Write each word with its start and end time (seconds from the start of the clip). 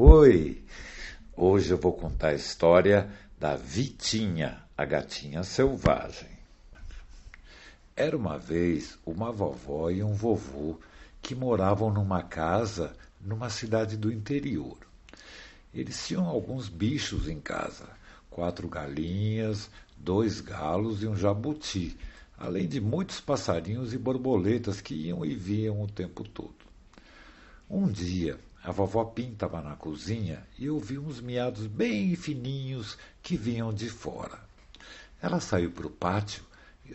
Oi! 0.00 0.62
Hoje 1.36 1.72
eu 1.72 1.76
vou 1.76 1.92
contar 1.92 2.28
a 2.28 2.34
história 2.34 3.10
da 3.36 3.56
Vitinha, 3.56 4.62
a 4.76 4.84
gatinha 4.84 5.42
selvagem. 5.42 6.28
Era 7.96 8.16
uma 8.16 8.38
vez 8.38 8.96
uma 9.04 9.32
vovó 9.32 9.90
e 9.90 10.00
um 10.00 10.14
vovô 10.14 10.78
que 11.20 11.34
moravam 11.34 11.92
numa 11.92 12.22
casa 12.22 12.94
numa 13.20 13.50
cidade 13.50 13.96
do 13.96 14.12
interior. 14.12 14.78
Eles 15.74 16.06
tinham 16.06 16.26
alguns 16.26 16.68
bichos 16.68 17.26
em 17.26 17.40
casa: 17.40 17.88
quatro 18.30 18.68
galinhas, 18.68 19.68
dois 19.96 20.40
galos 20.40 21.02
e 21.02 21.08
um 21.08 21.16
jabuti, 21.16 21.96
além 22.38 22.68
de 22.68 22.80
muitos 22.80 23.20
passarinhos 23.20 23.92
e 23.92 23.98
borboletas 23.98 24.80
que 24.80 24.94
iam 24.94 25.24
e 25.24 25.34
vinham 25.34 25.82
o 25.82 25.88
tempo 25.88 26.22
todo. 26.22 26.54
Um 27.68 27.88
dia, 27.90 28.38
a 28.68 28.70
vovó 28.70 29.02
Pim 29.02 29.32
estava 29.32 29.62
na 29.62 29.74
cozinha 29.74 30.46
e 30.58 30.68
ouviu 30.68 31.02
uns 31.02 31.22
miados 31.22 31.66
bem 31.66 32.14
fininhos 32.14 32.98
que 33.22 33.34
vinham 33.34 33.72
de 33.72 33.88
fora. 33.88 34.38
Ela 35.22 35.40
saiu 35.40 35.70
para 35.70 35.86
o 35.86 35.90
pátio, 35.90 36.44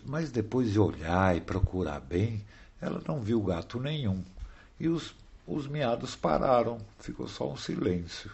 mas 0.06 0.30
depois 0.30 0.72
de 0.72 0.80
olhar 0.80 1.36
e 1.36 1.42
procurar 1.42 2.00
bem, 2.00 2.46
ela 2.80 3.02
não 3.08 3.20
viu 3.20 3.42
gato 3.42 3.80
nenhum. 3.80 4.24
E 4.80 4.88
os, 4.88 5.16
os 5.48 5.66
miados 5.66 6.16
pararam, 6.16 6.78
ficou 7.00 7.28
só 7.28 7.52
um 7.52 7.58
silêncio. 7.58 8.30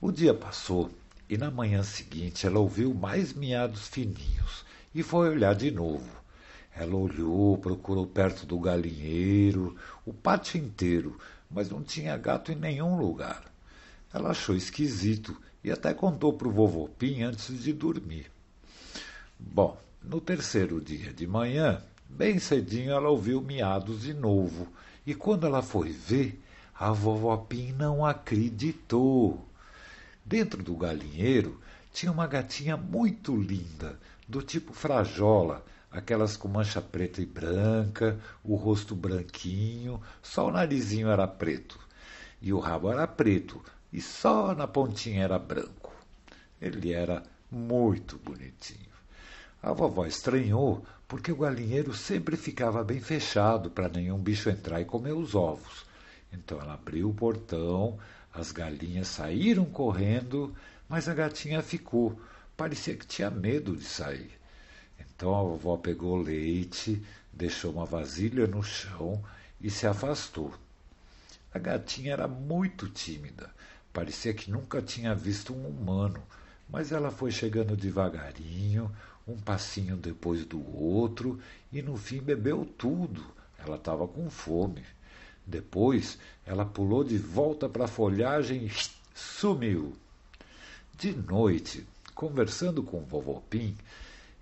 O 0.00 0.10
dia 0.10 0.34
passou 0.34 0.90
e 1.28 1.38
na 1.38 1.48
manhã 1.48 1.84
seguinte 1.84 2.44
ela 2.44 2.58
ouviu 2.58 2.92
mais 2.92 3.32
miados 3.34 3.86
fininhos 3.86 4.64
e 4.92 5.00
foi 5.00 5.28
olhar 5.28 5.54
de 5.54 5.70
novo. 5.70 6.10
Ela 6.74 6.96
olhou, 6.96 7.56
procurou 7.56 8.04
perto 8.04 8.44
do 8.44 8.58
galinheiro, 8.58 9.76
o 10.04 10.12
pátio 10.12 10.58
inteiro, 10.58 11.16
mas 11.50 11.70
não 11.70 11.82
tinha 11.82 12.16
gato 12.16 12.52
em 12.52 12.56
nenhum 12.56 12.96
lugar. 12.96 13.44
Ela 14.12 14.30
achou 14.30 14.54
esquisito 14.54 15.36
e 15.62 15.70
até 15.70 15.92
contou 15.92 16.32
para 16.32 16.48
o 16.48 16.52
vovô 16.52 16.88
Pim 16.88 17.22
antes 17.22 17.62
de 17.62 17.72
dormir. 17.72 18.30
Bom, 19.38 19.78
no 20.02 20.20
terceiro 20.20 20.80
dia 20.80 21.12
de 21.12 21.26
manhã, 21.26 21.82
bem 22.08 22.38
cedinho, 22.38 22.92
ela 22.92 23.08
ouviu 23.08 23.40
miados 23.40 24.02
de 24.02 24.14
novo. 24.14 24.68
E 25.06 25.14
quando 25.14 25.46
ela 25.46 25.62
foi 25.62 25.90
ver, 25.90 26.40
a 26.74 26.92
vovó 26.92 27.36
Pim 27.36 27.72
não 27.72 28.04
acreditou. 28.04 29.46
Dentro 30.24 30.62
do 30.62 30.74
galinheiro 30.76 31.60
tinha 31.92 32.12
uma 32.12 32.26
gatinha 32.26 32.76
muito 32.76 33.34
linda, 33.34 33.98
do 34.28 34.42
tipo 34.42 34.72
frajola, 34.72 35.64
aquelas 35.96 36.36
com 36.36 36.46
mancha 36.46 36.82
preta 36.82 37.22
e 37.22 37.26
branca, 37.26 38.20
o 38.44 38.54
rosto 38.54 38.94
branquinho, 38.94 39.98
só 40.22 40.48
o 40.48 40.52
narizinho 40.52 41.08
era 41.08 41.26
preto. 41.26 41.80
E 42.40 42.52
o 42.52 42.58
rabo 42.58 42.92
era 42.92 43.06
preto, 43.06 43.64
e 43.90 43.98
só 43.98 44.54
na 44.54 44.68
pontinha 44.68 45.24
era 45.24 45.38
branco. 45.38 45.90
Ele 46.60 46.92
era 46.92 47.22
muito 47.50 48.18
bonitinho. 48.18 48.94
A 49.62 49.72
vovó 49.72 50.04
estranhou 50.04 50.84
porque 51.08 51.32
o 51.32 51.36
galinheiro 51.36 51.94
sempre 51.94 52.36
ficava 52.36 52.84
bem 52.84 53.00
fechado 53.00 53.70
para 53.70 53.88
nenhum 53.88 54.18
bicho 54.18 54.50
entrar 54.50 54.82
e 54.82 54.84
comer 54.84 55.12
os 55.12 55.34
ovos. 55.34 55.86
Então 56.30 56.60
ela 56.60 56.74
abriu 56.74 57.08
o 57.08 57.14
portão, 57.14 57.98
as 58.34 58.52
galinhas 58.52 59.08
saíram 59.08 59.64
correndo, 59.64 60.54
mas 60.90 61.08
a 61.08 61.14
gatinha 61.14 61.62
ficou. 61.62 62.20
Parecia 62.54 62.94
que 62.94 63.06
tinha 63.06 63.30
medo 63.30 63.74
de 63.74 63.84
sair. 63.84 64.36
Então 65.16 65.34
a 65.34 65.42
vovó 65.42 65.78
pegou 65.78 66.18
leite, 66.18 67.02
deixou 67.32 67.72
uma 67.72 67.86
vasilha 67.86 68.46
no 68.46 68.62
chão 68.62 69.24
e 69.58 69.70
se 69.70 69.86
afastou. 69.86 70.52
A 71.52 71.58
gatinha 71.58 72.12
era 72.12 72.28
muito 72.28 72.86
tímida, 72.86 73.50
parecia 73.94 74.34
que 74.34 74.50
nunca 74.50 74.82
tinha 74.82 75.14
visto 75.14 75.54
um 75.54 75.66
humano, 75.66 76.22
mas 76.68 76.92
ela 76.92 77.10
foi 77.10 77.30
chegando 77.30 77.74
devagarinho, 77.74 78.94
um 79.26 79.36
passinho 79.36 79.96
depois 79.96 80.44
do 80.44 80.60
outro, 80.76 81.40
e 81.72 81.80
no 81.80 81.96
fim 81.96 82.20
bebeu 82.20 82.66
tudo. 82.76 83.24
Ela 83.58 83.76
estava 83.76 84.06
com 84.06 84.28
fome. 84.28 84.84
Depois 85.46 86.18
ela 86.44 86.66
pulou 86.66 87.02
de 87.02 87.16
volta 87.16 87.68
para 87.68 87.86
a 87.86 87.88
folhagem 87.88 88.66
e 88.66 88.72
sumiu. 89.14 89.96
De 90.98 91.12
noite, 91.12 91.86
conversando 92.14 92.82
com 92.82 92.98
o 92.98 93.06
vovô 93.06 93.40
Pim, 93.48 93.74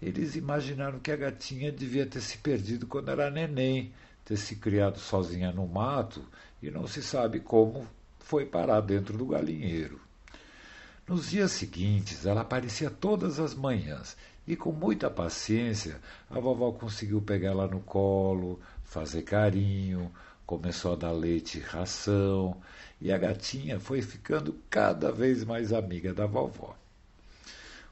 eles 0.00 0.36
imaginaram 0.36 0.98
que 0.98 1.10
a 1.10 1.16
gatinha 1.16 1.72
devia 1.72 2.06
ter 2.06 2.20
se 2.20 2.38
perdido 2.38 2.86
quando 2.86 3.10
era 3.10 3.30
neném, 3.30 3.92
ter 4.24 4.36
se 4.36 4.56
criado 4.56 4.98
sozinha 4.98 5.52
no 5.52 5.66
mato 5.66 6.24
e 6.62 6.70
não 6.70 6.86
se 6.86 7.02
sabe 7.02 7.40
como 7.40 7.86
foi 8.18 8.46
parar 8.46 8.80
dentro 8.80 9.16
do 9.16 9.26
galinheiro. 9.26 10.00
Nos 11.06 11.30
dias 11.30 11.52
seguintes, 11.52 12.24
ela 12.24 12.40
aparecia 12.40 12.88
todas 12.90 13.38
as 13.38 13.54
manhãs 13.54 14.16
e, 14.46 14.56
com 14.56 14.72
muita 14.72 15.10
paciência, 15.10 16.00
a 16.30 16.40
vovó 16.40 16.72
conseguiu 16.72 17.20
pegá-la 17.20 17.66
no 17.66 17.80
colo, 17.80 18.58
fazer 18.84 19.22
carinho, 19.22 20.10
começou 20.46 20.94
a 20.94 20.96
dar 20.96 21.12
leite 21.12 21.58
e 21.58 21.60
ração, 21.60 22.56
e 23.00 23.12
a 23.12 23.18
gatinha 23.18 23.78
foi 23.78 24.00
ficando 24.00 24.58
cada 24.70 25.12
vez 25.12 25.44
mais 25.44 25.72
amiga 25.72 26.14
da 26.14 26.26
vovó. 26.26 26.74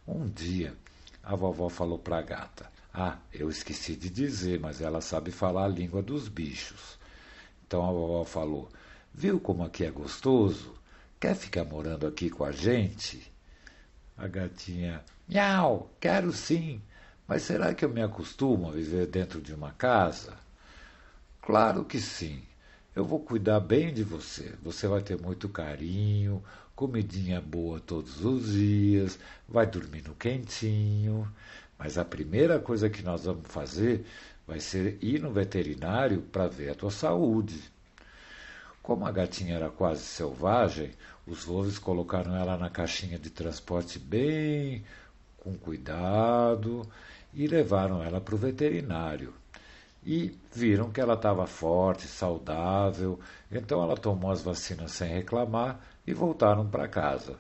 Um 0.07 0.27
dia, 0.29 0.75
a 1.23 1.37
vovó 1.37 1.69
falou 1.69 1.99
para 1.99 2.19
a 2.19 2.23
gata: 2.23 2.71
Ah, 2.93 3.19
eu 3.33 3.49
esqueci 3.49 3.95
de 3.95 4.11
dizer, 4.11 4.59
mas 4.61 4.81
ela 4.81 5.01
sabe 5.01 5.31
falar 5.31 5.65
a 5.65 5.69
língua 5.69 6.03
dos 6.03 6.29
bichos. 6.29 6.99
Então 7.67 7.83
a 7.89 7.93
vovó 7.93 8.25
falou: 8.25 8.69
Viu 9.15 9.39
como 9.39 9.65
aqui 9.65 9.85
é 9.85 9.91
gostoso? 9.91 10.75
Quer 11.21 11.37
ficar 11.37 11.65
morando 11.65 12.07
aqui 12.07 12.29
com 12.29 12.45
a 12.45 12.53
gente? 12.53 13.33
A 14.17 14.27
gatinha: 14.27 15.05
Miau, 15.29 15.91
quero 16.01 16.33
sim. 16.33 16.83
Mas 17.27 17.43
será 17.43 17.73
que 17.73 17.85
eu 17.85 17.89
me 17.89 18.03
acostumo 18.03 18.69
a 18.69 18.73
viver 18.73 19.07
dentro 19.07 19.41
de 19.41 19.55
uma 19.55 19.71
casa? 19.73 20.37
Claro 21.41 21.85
que 21.85 22.01
sim. 22.01 22.43
Eu 22.95 23.07
vou 23.07 23.21
cuidar 23.21 23.59
bem 23.61 23.93
de 23.93 24.05
você. 24.05 24.55
Você 24.63 24.87
vai 24.87 25.01
ter 25.01 25.19
muito 25.19 25.49
carinho, 25.49 26.45
comidinha 26.77 27.41
boa 27.41 27.81
todos 27.81 28.23
os 28.23 28.53
dias, 28.53 29.19
vai 29.49 29.67
dormir 29.67 30.03
no 30.07 30.15
quentinho. 30.15 31.27
Mas 31.79 31.97
a 31.97 32.05
primeira 32.05 32.59
coisa 32.59 32.91
que 32.91 33.03
nós 33.03 33.25
vamos 33.25 33.47
fazer 33.49 34.05
vai 34.47 34.61
ser 34.61 34.99
ir 35.03 35.21
no 35.23 35.33
veterinário 35.33 36.21
para 36.21 36.47
ver 36.47 36.71
a 36.71 36.75
tua 36.75 36.91
saúde. 36.91 37.59
Como 38.83 39.07
a 39.07 39.11
gatinha 39.11 39.55
era 39.57 39.71
quase 39.71 40.03
selvagem, 40.03 40.91
os 41.27 41.45
Wolves 41.45 41.79
colocaram 41.79 42.37
ela 42.37 42.59
na 42.59 42.69
caixinha 42.69 43.19
de 43.19 43.31
transporte 43.31 43.99
bem 43.99 44.85
com 45.39 45.57
cuidado 45.57 46.87
e 47.33 47.47
levaram 47.47 48.03
ela 48.03 48.21
para 48.21 48.35
o 48.35 48.39
veterinário 48.39 49.33
e 50.05 50.37
viram 50.53 50.91
que 50.91 51.01
ela 51.01 51.15
estava 51.15 51.47
forte, 51.47 52.07
saudável, 52.07 53.19
então 53.51 53.83
ela 53.83 53.97
tomou 53.97 54.31
as 54.31 54.43
vacinas 54.43 54.93
sem 54.93 55.09
reclamar 55.09 55.81
e 56.07 56.13
voltaram 56.13 56.69
para 56.69 56.89
casa. 56.89 57.37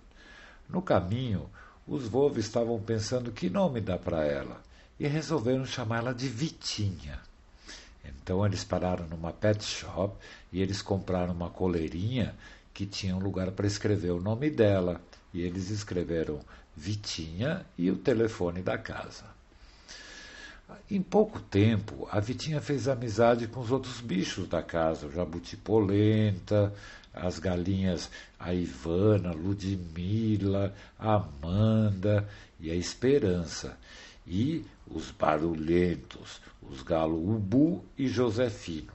No 0.68 0.80
caminho, 0.80 1.50
os 1.86 2.06
Wolves 2.06 2.46
estavam 2.46 2.80
pensando 2.80 3.32
que 3.32 3.50
nome 3.50 3.80
dar 3.80 3.98
para 3.98 4.24
ela 4.24 4.60
e 4.98 5.06
resolveram 5.06 5.64
chamá-la 5.64 6.12
de 6.12 6.28
Vitinha. 6.28 7.20
Então 8.04 8.44
eles 8.46 8.62
pararam 8.62 9.06
numa 9.08 9.32
pet 9.32 9.64
shop 9.64 10.16
e 10.52 10.62
eles 10.62 10.80
compraram 10.80 11.32
uma 11.32 11.50
coleirinha 11.50 12.34
que 12.72 12.86
tinha 12.86 13.14
um 13.14 13.18
lugar 13.18 13.50
para 13.52 13.66
escrever 13.66 14.10
o 14.10 14.20
nome 14.20 14.50
dela. 14.50 15.00
E 15.34 15.42
eles 15.42 15.70
escreveram 15.70 16.40
Vitinha 16.76 17.66
e 17.76 17.90
o 17.90 17.96
telefone 17.96 18.62
da 18.62 18.78
casa. 18.78 19.24
Em 20.90 21.02
pouco 21.02 21.40
tempo, 21.40 22.08
a 22.10 22.20
Vitinha 22.20 22.60
fez 22.60 22.88
amizade 22.88 23.46
com 23.46 23.60
os 23.60 23.70
outros 23.70 24.00
bichos 24.00 24.48
da 24.48 24.62
casa, 24.62 25.06
o 25.06 25.12
jabuti 25.12 25.56
polenta, 25.56 26.72
as 27.14 27.38
galinhas 27.38 28.10
a 28.38 28.52
Ivana, 28.52 29.32
Ludmila, 29.32 30.74
Amanda 30.98 32.28
e 32.58 32.70
a 32.70 32.74
Esperança, 32.74 33.78
e 34.26 34.64
os 34.88 35.10
barulhentos, 35.10 36.40
os 36.60 36.82
galo 36.82 37.16
Ubu 37.16 37.84
e 37.96 38.08
Josefino. 38.08 38.92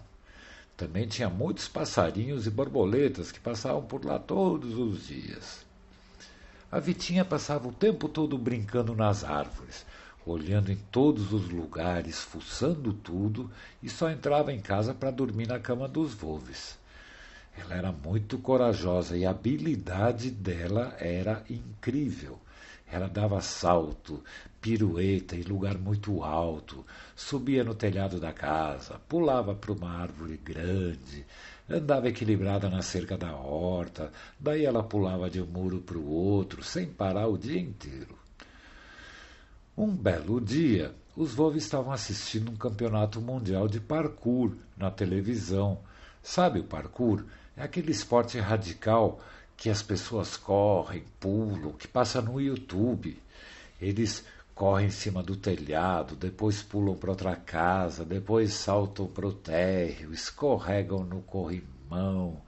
Também 0.75 1.07
tinha 1.07 1.29
muitos 1.29 1.67
passarinhos 1.67 2.45
e 2.45 2.51
borboletas 2.51 3.31
que 3.31 3.39
passavam 3.39 3.83
por 3.83 4.05
lá 4.05 4.19
todos 4.19 4.77
os 4.77 5.07
dias. 5.07 5.65
A 6.71 6.79
Vitinha 6.79 7.23
passava 7.23 7.67
o 7.67 7.73
tempo 7.73 8.09
todo 8.09 8.37
brincando 8.37 8.93
nas 8.93 9.23
árvores, 9.23 9.85
olhando 10.29 10.71
em 10.71 10.77
todos 10.91 11.33
os 11.33 11.49
lugares, 11.49 12.19
fuçando 12.19 12.93
tudo 12.93 13.49
e 13.81 13.89
só 13.89 14.09
entrava 14.09 14.51
em 14.53 14.59
casa 14.59 14.93
para 14.93 15.11
dormir 15.11 15.47
na 15.47 15.59
cama 15.59 15.87
dos 15.87 16.13
Wolves. 16.13 16.77
Ela 17.57 17.75
era 17.75 17.91
muito 17.91 18.37
corajosa 18.37 19.17
e 19.17 19.25
a 19.25 19.31
habilidade 19.31 20.29
dela 20.29 20.95
era 20.99 21.43
incrível. 21.49 22.39
Ela 22.89 23.07
dava 23.09 23.41
salto, 23.41 24.23
pirueta 24.61 25.35
em 25.35 25.41
lugar 25.41 25.77
muito 25.77 26.23
alto, 26.23 26.85
subia 27.15 27.63
no 27.63 27.75
telhado 27.75 28.19
da 28.19 28.31
casa, 28.31 28.99
pulava 29.09 29.53
para 29.53 29.73
uma 29.73 29.89
árvore 29.89 30.37
grande, 30.37 31.25
andava 31.69 32.07
equilibrada 32.07 32.69
na 32.69 32.81
cerca 32.81 33.17
da 33.17 33.35
horta, 33.35 34.11
daí 34.39 34.65
ela 34.65 34.83
pulava 34.83 35.29
de 35.29 35.41
um 35.41 35.45
muro 35.45 35.81
para 35.81 35.97
o 35.97 36.09
outro, 36.09 36.63
sem 36.63 36.85
parar 36.85 37.27
o 37.27 37.37
dia 37.37 37.59
inteiro. 37.59 38.26
Um 39.77 39.95
belo 39.95 40.41
dia, 40.41 40.95
os 41.15 41.35
vovos 41.35 41.63
estavam 41.63 41.91
assistindo 41.91 42.51
um 42.51 42.55
campeonato 42.55 43.21
mundial 43.21 43.67
de 43.67 43.79
parkour 43.79 44.55
na 44.75 44.89
televisão. 44.89 45.77
Sabe 46.19 46.61
o 46.61 46.63
parkour? 46.63 47.23
É 47.55 47.61
aquele 47.61 47.91
esporte 47.91 48.39
radical 48.39 49.19
que 49.55 49.69
as 49.69 49.83
pessoas 49.83 50.35
correm, 50.35 51.03
pulam, 51.19 51.73
que 51.73 51.87
passa 51.87 52.19
no 52.23 52.41
YouTube. 52.41 53.21
Eles 53.79 54.25
correm 54.55 54.87
em 54.87 54.89
cima 54.89 55.21
do 55.21 55.35
telhado, 55.35 56.15
depois 56.15 56.63
pulam 56.63 56.95
para 56.95 57.11
outra 57.11 57.35
casa, 57.35 58.03
depois 58.03 58.53
saltam 58.53 59.05
para 59.05 59.27
o 59.27 59.31
térreo, 59.31 60.11
escorregam 60.11 61.03
no 61.03 61.21
corrimão, 61.21 62.41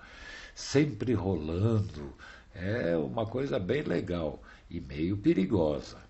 sempre 0.55 1.13
rolando. 1.13 2.11
É 2.55 2.97
uma 2.97 3.27
coisa 3.27 3.59
bem 3.59 3.83
legal 3.83 4.41
e 4.67 4.81
meio 4.81 5.15
perigosa. 5.15 6.08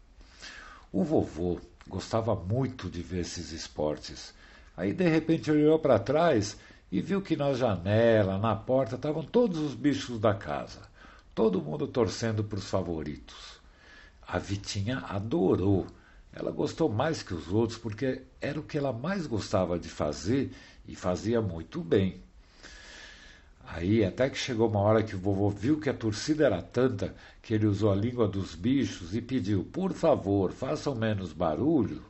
O 0.91 1.03
vovô 1.03 1.59
gostava 1.88 2.36
muito 2.36 2.89
de 2.89 3.01
ver 3.01 3.21
esses 3.21 3.51
esportes. 3.51 4.33
Aí 4.75 4.94
de 4.94 5.07
repente 5.07 5.51
olhou 5.51 5.77
para 5.77 6.00
trás 6.00 6.57
e 6.91 7.01
viu 7.01 7.21
que 7.21 7.36
na 7.36 7.53
janela, 7.53 8.38
na 8.38 8.56
porta, 8.56 8.95
estavam 8.95 9.24
todos 9.24 9.59
os 9.59 9.75
bichos 9.75 10.19
da 10.19 10.33
casa, 10.33 10.81
todo 11.36 11.62
mundo 11.62 11.88
torcendo 11.88 12.44
para 12.44 12.57
os 12.57 12.69
favoritos. 12.69 13.59
A 14.27 14.39
Vitinha 14.39 15.00
adorou. 15.00 15.86
Ela 16.31 16.51
gostou 16.51 16.89
mais 16.89 17.24
que 17.24 17.33
os 17.33 17.47
outros 17.50 17.77
porque 17.77 18.21
era 18.39 18.59
o 18.59 18.63
que 18.63 18.77
ela 18.77 18.94
mais 18.94 19.27
gostava 19.27 19.77
de 19.77 19.89
fazer 19.89 20.51
e 20.88 20.95
fazia 20.95 21.42
muito 21.42 21.83
bem. 21.83 22.21
Aí 23.71 24.04
até 24.04 24.30
que 24.30 24.38
chegou 24.38 24.68
uma 24.68 24.80
hora 24.80 25.04
que 25.04 25.16
o 25.16 25.19
vovô 25.19 25.50
viu 25.50 25.80
que 25.80 25.89
a 25.89 25.94
torcida 25.94 26.45
era 26.45 26.62
tanta 26.62 27.16
que 27.42 27.54
ele 27.54 27.66
usou 27.66 27.92
a 27.92 27.95
língua 27.95 28.27
dos 28.27 28.56
bichos 28.56 29.16
e 29.16 29.21
pediu: 29.21 29.63
por 29.63 29.94
favor, 29.94 30.51
façam 30.51 30.95
menos 30.95 31.33
barulho, 31.33 32.01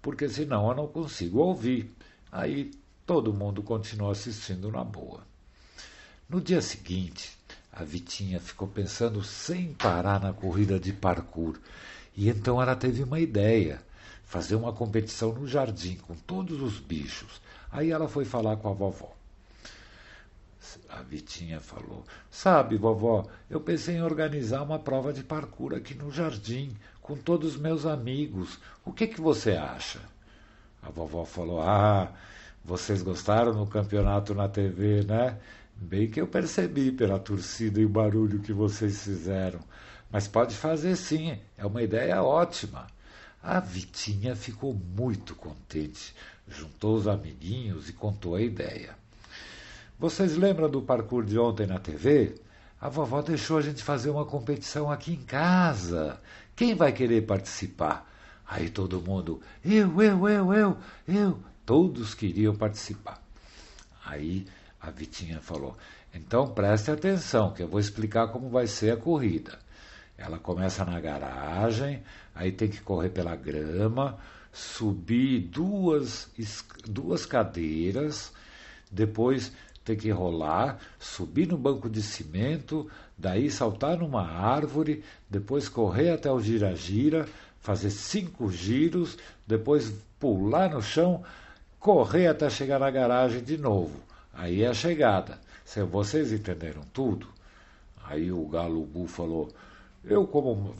porque 0.00 0.28
senão 0.28 0.68
eu 0.68 0.76
não 0.76 0.86
consigo 0.86 1.38
ouvir. 1.38 1.90
Aí 2.30 2.70
Todo 3.08 3.32
mundo 3.32 3.62
continuou 3.62 4.10
assistindo 4.10 4.70
na 4.70 4.84
boa. 4.84 5.22
No 6.28 6.42
dia 6.42 6.60
seguinte, 6.60 7.38
a 7.72 7.82
Vitinha 7.82 8.38
ficou 8.38 8.68
pensando 8.68 9.24
sem 9.24 9.72
parar 9.72 10.20
na 10.20 10.30
corrida 10.30 10.78
de 10.78 10.92
parkour. 10.92 11.58
E 12.14 12.28
então 12.28 12.60
ela 12.60 12.76
teve 12.76 13.02
uma 13.02 13.18
ideia: 13.18 13.80
fazer 14.26 14.56
uma 14.56 14.74
competição 14.74 15.32
no 15.32 15.46
jardim 15.46 15.96
com 15.96 16.14
todos 16.14 16.60
os 16.60 16.78
bichos. 16.78 17.40
Aí 17.72 17.90
ela 17.90 18.08
foi 18.08 18.26
falar 18.26 18.58
com 18.58 18.68
a 18.68 18.74
vovó. 18.74 19.17
A 20.88 21.02
Vitinha 21.02 21.60
falou: 21.60 22.04
Sabe, 22.30 22.76
vovó, 22.76 23.26
eu 23.48 23.60
pensei 23.60 23.96
em 23.96 24.02
organizar 24.02 24.62
uma 24.62 24.78
prova 24.78 25.12
de 25.12 25.22
parkour 25.22 25.74
aqui 25.74 25.94
no 25.94 26.10
jardim, 26.10 26.76
com 27.00 27.16
todos 27.16 27.54
os 27.54 27.60
meus 27.60 27.86
amigos. 27.86 28.58
O 28.84 28.92
que, 28.92 29.06
que 29.06 29.20
você 29.20 29.52
acha? 29.52 30.00
A 30.82 30.90
vovó 30.90 31.24
falou: 31.24 31.60
Ah, 31.60 32.12
vocês 32.64 33.02
gostaram 33.02 33.54
no 33.54 33.66
campeonato 33.66 34.34
na 34.34 34.48
TV, 34.48 35.02
né? 35.04 35.38
Bem 35.74 36.10
que 36.10 36.20
eu 36.20 36.26
percebi 36.26 36.90
pela 36.90 37.18
torcida 37.18 37.80
e 37.80 37.84
o 37.84 37.88
barulho 37.88 38.40
que 38.40 38.52
vocês 38.52 39.04
fizeram. 39.04 39.60
Mas 40.10 40.26
pode 40.26 40.54
fazer 40.54 40.96
sim, 40.96 41.38
é 41.56 41.64
uma 41.64 41.82
ideia 41.82 42.22
ótima. 42.22 42.86
A 43.42 43.60
Vitinha 43.60 44.34
ficou 44.34 44.74
muito 44.74 45.34
contente, 45.34 46.14
juntou 46.48 46.96
os 46.96 47.06
amiguinhos 47.06 47.88
e 47.88 47.92
contou 47.92 48.34
a 48.34 48.42
ideia. 48.42 48.96
Vocês 49.98 50.36
lembram 50.36 50.70
do 50.70 50.80
parkour 50.80 51.24
de 51.24 51.36
ontem 51.36 51.66
na 51.66 51.80
TV? 51.80 52.36
A 52.80 52.88
vovó 52.88 53.20
deixou 53.20 53.58
a 53.58 53.60
gente 53.60 53.82
fazer 53.82 54.10
uma 54.10 54.24
competição 54.24 54.92
aqui 54.92 55.14
em 55.14 55.24
casa. 55.24 56.20
Quem 56.54 56.72
vai 56.72 56.92
querer 56.92 57.26
participar? 57.26 58.08
Aí 58.46 58.70
todo 58.70 59.00
mundo, 59.00 59.42
eu, 59.64 60.00
eu, 60.00 60.28
eu, 60.28 60.54
eu, 60.54 60.76
eu. 61.08 61.38
Todos 61.66 62.14
queriam 62.14 62.54
participar. 62.54 63.20
Aí 64.06 64.46
a 64.80 64.88
Vitinha 64.88 65.40
falou: 65.40 65.76
então 66.14 66.46
preste 66.46 66.92
atenção, 66.92 67.52
que 67.52 67.64
eu 67.64 67.68
vou 67.68 67.80
explicar 67.80 68.28
como 68.28 68.48
vai 68.48 68.68
ser 68.68 68.92
a 68.92 68.96
corrida. 68.96 69.58
Ela 70.16 70.38
começa 70.38 70.84
na 70.84 71.00
garagem, 71.00 72.04
aí 72.36 72.52
tem 72.52 72.68
que 72.68 72.80
correr 72.80 73.08
pela 73.08 73.34
grama, 73.34 74.16
subir 74.52 75.40
duas, 75.40 76.30
duas 76.86 77.26
cadeiras, 77.26 78.32
depois 78.90 79.52
tem 79.88 79.96
que 79.96 80.10
rolar, 80.10 80.78
subir 80.98 81.48
no 81.48 81.56
banco 81.56 81.88
de 81.88 82.02
cimento, 82.02 82.86
daí 83.16 83.50
saltar 83.50 83.96
numa 83.96 84.22
árvore, 84.22 85.02
depois 85.30 85.66
correr 85.66 86.10
até 86.10 86.30
o 86.30 86.38
gira-gira, 86.38 87.26
fazer 87.58 87.88
cinco 87.88 88.50
giros, 88.50 89.16
depois 89.46 89.90
pular 90.20 90.68
no 90.74 90.82
chão, 90.82 91.22
correr 91.80 92.26
até 92.26 92.50
chegar 92.50 92.78
na 92.78 92.90
garagem 92.90 93.42
de 93.42 93.56
novo. 93.56 93.98
Aí 94.34 94.62
é 94.62 94.68
a 94.68 94.74
chegada. 94.74 95.40
Se 95.64 95.82
vocês 95.82 96.34
entenderam 96.34 96.82
tudo? 96.92 97.26
Aí 98.04 98.30
o 98.30 98.46
galo 98.46 98.84
Bu 98.84 99.06
falou: 99.06 99.48
eu 100.04 100.26
como 100.26 100.74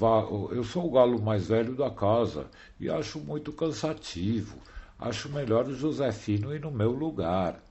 eu 0.50 0.64
sou 0.64 0.86
o 0.86 0.90
galo 0.90 1.18
mais 1.18 1.48
velho 1.48 1.74
da 1.74 1.90
casa 1.90 2.46
e 2.78 2.90
acho 2.90 3.18
muito 3.20 3.52
cansativo. 3.52 4.58
Acho 4.98 5.30
melhor 5.30 5.66
o 5.66 5.74
Josefino 5.74 6.54
ir 6.54 6.60
no 6.60 6.70
meu 6.70 6.90
lugar. 6.90 7.67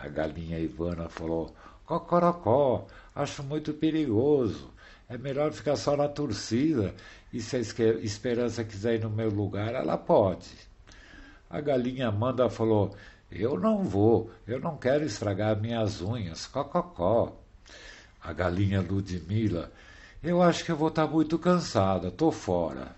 A 0.00 0.08
galinha 0.08 0.58
Ivana 0.58 1.08
falou: 1.08 1.54
Cocorocó, 1.84 2.86
acho 3.14 3.42
muito 3.42 3.74
perigoso. 3.74 4.70
É 5.08 5.18
melhor 5.18 5.52
ficar 5.52 5.76
só 5.76 5.96
na 5.96 6.06
torcida. 6.06 6.94
E 7.32 7.40
se 7.40 7.56
a 7.56 7.60
Esperança 7.60 8.62
quiser 8.62 8.96
ir 8.96 9.02
no 9.02 9.10
meu 9.10 9.28
lugar, 9.28 9.74
ela 9.74 9.98
pode. 9.98 10.50
A 11.50 11.60
galinha 11.60 12.08
Amanda 12.08 12.48
falou: 12.48 12.94
Eu 13.30 13.58
não 13.58 13.82
vou, 13.82 14.30
eu 14.46 14.60
não 14.60 14.76
quero 14.76 15.04
estragar 15.04 15.60
minhas 15.60 16.00
unhas, 16.00 16.46
cococó. 16.46 17.36
A 18.22 18.32
galinha 18.32 18.80
Ludmila: 18.80 19.72
Eu 20.22 20.42
acho 20.42 20.64
que 20.64 20.70
eu 20.70 20.76
vou 20.76 20.88
estar 20.88 21.06
tá 21.06 21.12
muito 21.12 21.38
cansada, 21.38 22.10
tô 22.10 22.30
fora. 22.30 22.94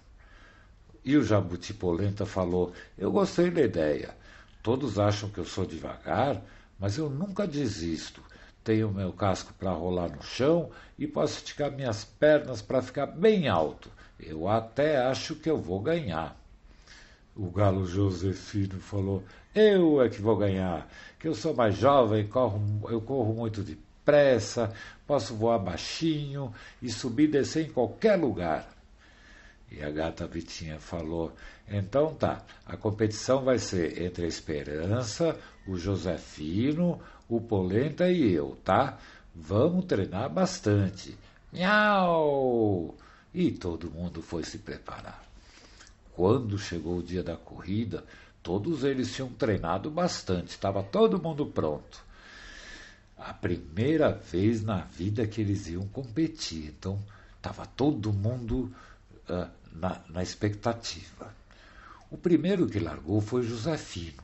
E 1.05 1.17
o 1.17 1.23
jabuti 1.23 1.73
polenta 1.73 2.27
falou: 2.27 2.73
Eu 2.99 3.11
gostei 3.11 3.51
da 3.51 3.63
ideia. 3.63 4.15
Todos 4.63 4.99
acham 4.99 5.31
que 5.31 5.39
eu 5.39 5.47
sou 5.47 5.65
devagar, 5.65 6.43
mas 6.81 6.97
eu 6.97 7.11
nunca 7.11 7.47
desisto. 7.47 8.23
Tenho 8.65 8.91
meu 8.91 9.13
casco 9.13 9.53
para 9.55 9.71
rolar 9.71 10.09
no 10.09 10.23
chão 10.23 10.71
e 10.99 11.07
posso 11.07 11.39
esticar 11.39 11.71
minhas 11.71 12.05
pernas 12.05 12.63
para 12.63 12.83
ficar 12.83 13.07
bem 13.07 13.49
alto. 13.49 13.91
Eu 14.19 14.49
até 14.49 14.99
acho 14.99 15.35
que 15.35 15.51
eu 15.51 15.59
vou 15.59 15.81
ganhar. 15.81 16.37
O 17.37 17.51
galo 17.51 17.87
Josefino 17.87 18.81
falou: 18.81 19.23
Eu 19.55 20.03
é 20.03 20.09
que 20.09 20.21
vou 20.21 20.37
ganhar, 20.37 20.89
que 21.19 21.29
eu 21.29 21.35
sou 21.35 21.55
mais 21.55 21.77
jovem, 21.77 22.27
corro, 22.27 22.61
eu 22.91 23.01
corro 23.01 23.33
muito 23.33 23.63
depressa, 23.63 24.73
posso 25.07 25.35
voar 25.35 25.59
baixinho 25.59 26.53
e 26.83 26.91
subir 26.91 27.25
e 27.25 27.33
descer 27.33 27.67
em 27.67 27.73
qualquer 27.73 28.17
lugar. 28.17 28.80
E 29.71 29.83
a 29.83 29.91
gata 29.91 30.27
Vitinha 30.27 30.79
falou: 30.81 31.33
Então 31.69 32.15
tá, 32.15 32.45
a 32.67 32.77
competição 32.77 33.45
vai 33.45 33.59
ser 33.59 34.03
entre 34.03 34.25
a 34.25 34.29
Esperança, 34.29 35.39
o 35.67 35.77
Josefino, 35.77 37.01
o 37.29 37.41
Polenta 37.41 38.11
e 38.11 38.33
eu, 38.33 38.59
tá? 38.65 38.99
Vamos 39.35 39.85
treinar 39.85 40.29
bastante. 40.29 41.17
Miau! 41.53 42.97
E 43.33 43.53
todo 43.53 43.91
mundo 43.91 44.21
foi 44.21 44.43
se 44.43 44.59
preparar. 44.59 45.25
Quando 46.13 46.59
chegou 46.59 46.99
o 46.99 47.03
dia 47.03 47.23
da 47.23 47.37
corrida, 47.37 48.05
todos 48.43 48.83
eles 48.83 49.15
tinham 49.15 49.29
treinado 49.29 49.89
bastante, 49.91 50.51
estava 50.51 50.83
todo 50.83 51.23
mundo 51.23 51.47
pronto. 51.47 52.05
A 53.17 53.33
primeira 53.33 54.11
vez 54.11 54.63
na 54.63 54.81
vida 54.81 55.27
que 55.27 55.41
eles 55.41 55.69
iam 55.69 55.87
competir, 55.89 56.75
então 56.77 56.99
estava 57.37 57.67
todo 57.67 58.13
mundo 58.13 58.73
uh, 59.31 59.49
na, 59.73 60.01
na 60.09 60.23
expectativa. 60.23 61.33
O 62.11 62.19
primeiro 62.19 62.67
que 62.67 62.81
largou 62.81 63.21
foi 63.21 63.43
Josefino. 63.43 64.23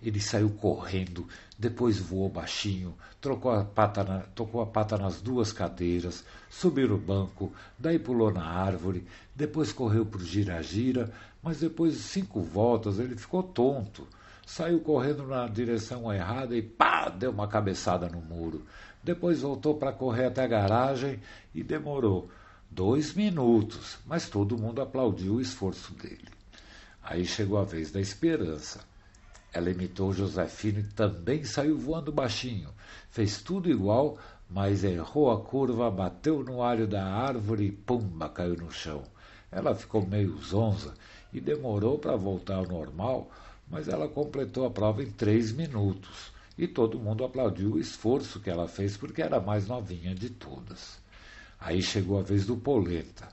Ele 0.00 0.20
saiu 0.20 0.50
correndo, 0.50 1.26
depois 1.58 1.98
voou 1.98 2.28
baixinho, 2.28 2.94
trocou 3.20 3.50
a 3.50 3.64
pata 3.64 4.04
na, 4.04 4.18
tocou 4.20 4.60
a 4.60 4.66
pata 4.66 4.98
nas 4.98 5.20
duas 5.20 5.50
cadeiras, 5.50 6.24
subiu 6.50 6.88
no 6.88 6.98
banco, 6.98 7.52
daí 7.78 7.98
pulou 7.98 8.30
na 8.30 8.44
árvore, 8.44 9.06
depois 9.34 9.72
correu 9.72 10.04
para 10.04 10.20
o 10.20 10.24
gira-gira, 10.24 11.10
mas 11.42 11.60
depois 11.60 11.94
de 11.94 12.00
cinco 12.00 12.42
voltas 12.42 12.98
ele 12.98 13.16
ficou 13.16 13.42
tonto. 13.42 14.06
Saiu 14.46 14.78
correndo 14.80 15.26
na 15.26 15.48
direção 15.48 16.12
errada 16.12 16.54
e 16.54 16.60
pá, 16.60 17.08
deu 17.08 17.30
uma 17.30 17.48
cabeçada 17.48 18.06
no 18.08 18.20
muro. 18.20 18.62
Depois 19.02 19.40
voltou 19.40 19.76
para 19.76 19.92
correr 19.92 20.26
até 20.26 20.44
a 20.44 20.46
garagem 20.46 21.18
e 21.54 21.62
demorou 21.62 22.28
Dois 22.74 23.14
minutos, 23.14 23.98
mas 24.04 24.28
todo 24.28 24.58
mundo 24.58 24.82
aplaudiu 24.82 25.34
o 25.34 25.40
esforço 25.40 25.94
dele. 25.94 26.26
Aí 27.00 27.24
chegou 27.24 27.56
a 27.56 27.62
vez 27.62 27.92
da 27.92 28.00
esperança. 28.00 28.80
Ela 29.52 29.70
imitou 29.70 30.12
Josefino 30.12 30.80
e 30.80 30.82
também 30.82 31.44
saiu 31.44 31.78
voando 31.78 32.10
baixinho. 32.10 32.70
Fez 33.10 33.40
tudo 33.40 33.70
igual, 33.70 34.18
mas 34.50 34.82
errou 34.82 35.30
a 35.30 35.40
curva, 35.40 35.88
bateu 35.88 36.42
no 36.42 36.64
alho 36.64 36.88
da 36.88 37.04
árvore 37.04 37.66
e 37.66 37.70
pumba, 37.70 38.28
caiu 38.28 38.56
no 38.56 38.72
chão. 38.72 39.04
Ela 39.52 39.72
ficou 39.76 40.04
meio 40.04 40.36
zonza 40.38 40.94
e 41.32 41.40
demorou 41.40 41.96
para 41.96 42.16
voltar 42.16 42.56
ao 42.56 42.66
normal, 42.66 43.30
mas 43.70 43.86
ela 43.86 44.08
completou 44.08 44.66
a 44.66 44.70
prova 44.70 45.00
em 45.00 45.12
três 45.12 45.52
minutos. 45.52 46.32
E 46.58 46.66
todo 46.66 46.98
mundo 46.98 47.22
aplaudiu 47.22 47.74
o 47.74 47.78
esforço 47.78 48.40
que 48.40 48.50
ela 48.50 48.66
fez 48.66 48.96
porque 48.96 49.22
era 49.22 49.36
a 49.36 49.40
mais 49.40 49.68
novinha 49.68 50.12
de 50.12 50.28
todas. 50.28 51.03
Aí 51.64 51.80
chegou 51.80 52.18
a 52.18 52.22
vez 52.22 52.44
do 52.44 52.56
Polenta. 52.58 53.26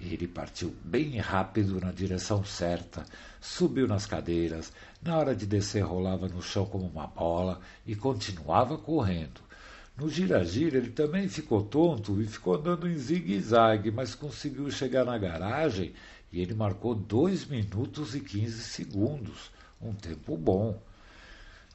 Ele 0.00 0.28
partiu 0.28 0.72
bem 0.84 1.18
rápido 1.18 1.80
na 1.80 1.90
direção 1.90 2.44
certa, 2.44 3.04
subiu 3.40 3.88
nas 3.88 4.06
cadeiras, 4.06 4.72
na 5.02 5.18
hora 5.18 5.34
de 5.34 5.46
descer 5.46 5.82
rolava 5.82 6.28
no 6.28 6.40
chão 6.40 6.64
como 6.64 6.86
uma 6.86 7.08
bola 7.08 7.60
e 7.84 7.96
continuava 7.96 8.78
correndo. 8.78 9.40
No 9.96 10.08
gira-gira 10.08 10.78
ele 10.78 10.90
também 10.90 11.28
ficou 11.28 11.64
tonto 11.64 12.22
e 12.22 12.26
ficou 12.26 12.54
andando 12.54 12.88
em 12.88 12.96
zigue-zague, 12.96 13.90
mas 13.90 14.14
conseguiu 14.14 14.70
chegar 14.70 15.04
na 15.04 15.18
garagem 15.18 15.92
e 16.32 16.40
ele 16.40 16.54
marcou 16.54 16.94
dois 16.94 17.44
minutos 17.44 18.14
e 18.14 18.20
quinze 18.20 18.62
segundos, 18.62 19.50
um 19.80 19.92
tempo 19.92 20.36
bom. 20.36 20.80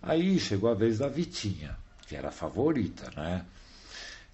Aí 0.02 0.40
chegou 0.40 0.70
a 0.70 0.74
vez 0.74 1.00
da 1.00 1.10
Vitinha, 1.10 1.78
que 2.08 2.16
era 2.16 2.30
a 2.30 2.32
favorita, 2.32 3.12
né? 3.14 3.46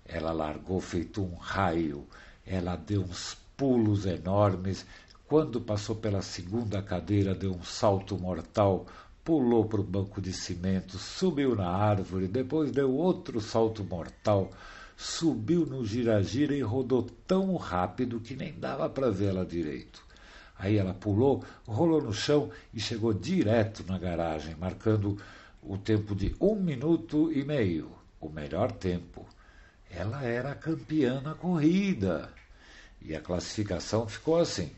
Ela 0.06 0.32
largou 0.32 0.80
feito 0.82 1.22
um 1.24 1.36
raio, 1.36 2.06
ela 2.46 2.76
deu 2.76 3.02
uns 3.02 3.38
pulos 3.56 4.06
enormes. 4.06 4.86
Quando 5.28 5.62
passou 5.62 5.96
pela 5.96 6.22
segunda 6.22 6.82
cadeira, 6.82 7.34
deu 7.34 7.52
um 7.52 7.64
salto 7.64 8.18
mortal, 8.18 8.86
pulou 9.24 9.66
para 9.66 9.80
o 9.80 9.84
banco 9.84 10.22
de 10.22 10.34
cimento, 10.34 10.98
subiu 10.98 11.56
na 11.56 11.70
árvore, 11.70 12.28
depois 12.28 12.72
deu 12.72 12.94
outro 12.94 13.40
salto 13.40 13.84
mortal, 13.84 14.52
subiu 14.98 15.66
no 15.66 15.86
gira-gira 15.86 16.56
e 16.56 16.62
rodou 16.62 17.04
tão 17.26 17.56
rápido 17.56 18.20
que 18.20 18.36
nem 18.36 18.54
dava 18.54 18.90
para 18.90 19.10
vê-la 19.10 19.46
direito. 19.46 20.04
Aí 20.58 20.78
ela 20.78 20.94
pulou, 20.94 21.44
rolou 21.66 22.02
no 22.02 22.14
chão 22.14 22.50
e 22.74 22.80
chegou 22.80 23.14
direto 23.14 23.84
na 23.88 23.98
garagem, 23.98 24.56
marcando 24.56 25.18
o 25.62 25.78
tempo 25.78 26.14
de 26.14 26.36
um 26.40 26.56
minuto 26.56 27.32
e 27.32 27.44
meio, 27.44 27.90
o 28.20 28.30
melhor 28.30 28.72
tempo. 28.72 29.26
Ela 29.96 30.24
era 30.24 30.56
campeã 30.56 31.22
na 31.22 31.36
corrida. 31.36 32.30
E 33.00 33.16
a 33.16 33.22
classificação 33.22 34.08
ficou 34.08 34.40
assim. 34.40 34.72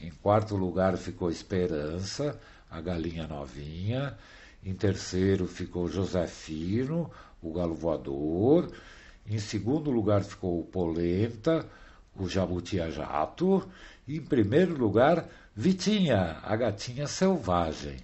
Em 0.00 0.10
quarto 0.10 0.56
lugar 0.56 0.96
ficou 0.96 1.28
Esperança, 1.30 2.38
a 2.70 2.80
galinha 2.80 3.26
novinha. 3.26 4.16
Em 4.64 4.72
terceiro 4.72 5.48
ficou 5.48 5.88
Josefino, 5.88 7.10
o 7.42 7.52
galo 7.52 7.74
voador. 7.74 8.72
Em 9.26 9.38
segundo 9.38 9.90
lugar 9.90 10.22
ficou 10.22 10.60
o 10.60 10.64
Polenta, 10.64 11.66
o 12.16 12.28
jabuti 12.28 12.76
jato. 12.92 13.68
E 14.06 14.18
em 14.18 14.22
primeiro 14.22 14.78
lugar, 14.78 15.26
Vitinha, 15.54 16.38
a 16.44 16.54
gatinha 16.54 17.08
selvagem. 17.08 17.96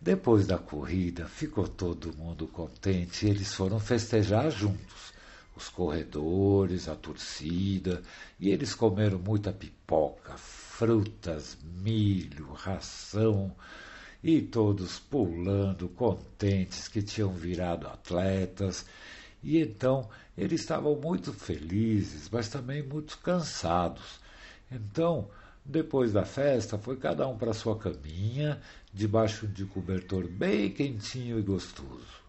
Depois 0.00 0.46
da 0.46 0.58
corrida, 0.58 1.26
ficou 1.26 1.68
todo 1.68 2.16
mundo 2.16 2.48
contente 2.48 3.26
e 3.26 3.30
eles 3.30 3.54
foram 3.54 3.78
festejar 3.78 4.50
juntos 4.50 5.19
os 5.56 5.68
corredores, 5.68 6.88
a 6.88 6.94
torcida, 6.94 8.02
e 8.38 8.50
eles 8.50 8.74
comeram 8.74 9.18
muita 9.18 9.52
pipoca, 9.52 10.36
frutas, 10.36 11.58
milho, 11.82 12.52
ração, 12.52 13.54
e 14.22 14.40
todos 14.42 14.98
pulando, 14.98 15.88
contentes 15.88 16.88
que 16.88 17.02
tinham 17.02 17.32
virado 17.32 17.86
atletas. 17.86 18.86
E 19.42 19.58
então 19.58 20.08
eles 20.36 20.60
estavam 20.60 20.96
muito 20.96 21.32
felizes, 21.32 22.28
mas 22.30 22.48
também 22.48 22.82
muito 22.82 23.18
cansados. 23.18 24.20
Então, 24.70 25.28
depois 25.64 26.12
da 26.12 26.24
festa, 26.24 26.78
foi 26.78 26.96
cada 26.96 27.26
um 27.26 27.36
para 27.36 27.52
sua 27.52 27.78
caminha, 27.78 28.60
debaixo 28.92 29.46
de 29.46 29.64
cobertor 29.64 30.26
bem 30.28 30.70
quentinho 30.70 31.38
e 31.38 31.42
gostoso. 31.42 32.20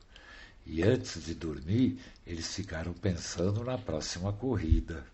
E 0.66 0.84
antes 0.84 1.24
de 1.26 1.34
dormir, 1.34 2.00
eles 2.26 2.56
ficaram 2.56 2.94
pensando 2.94 3.64
na 3.64 3.78
próxima 3.78 4.32
corrida. 4.34 5.06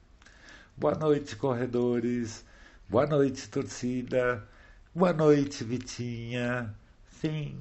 Boa 0.75 0.95
noite, 0.95 1.35
corredores. 1.35 2.45
Boa 2.89 3.07
noite, 3.07 3.49
torcida. 3.49 4.47
Boa 4.93 5.13
noite, 5.13 5.63
Vitinha. 5.63 6.73
Sim. 7.19 7.59